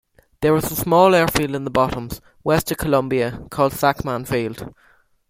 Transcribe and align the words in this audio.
There 0.39 0.55
is 0.55 0.71
a 0.71 0.75
small 0.75 1.13
airfield 1.13 1.53
in 1.53 1.63
the 1.63 1.69
Bottoms 1.69 2.21
west 2.43 2.71
of 2.71 2.79
Columbia 2.79 3.45
called 3.51 3.71
Sackman 3.71 4.25
Field. 4.27 4.73